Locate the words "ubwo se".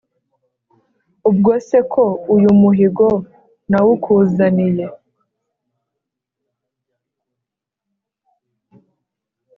1.29-1.79